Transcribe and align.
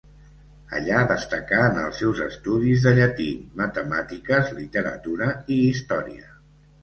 Allà 0.77 1.01
destacà 1.09 1.59
en 1.65 1.75
els 1.81 1.99
seus 2.03 2.21
estudis 2.27 2.87
de 2.87 2.93
llatí, 2.99 3.27
matemàtiques, 3.61 4.49
literatura 4.61 5.29
i 5.57 5.61
història. 5.69 6.35